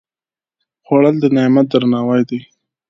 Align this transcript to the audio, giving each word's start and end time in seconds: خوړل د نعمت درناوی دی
خوړل 0.85 1.15
د 1.21 1.25
نعمت 1.35 1.65
درناوی 1.71 2.21
دی 2.29 2.39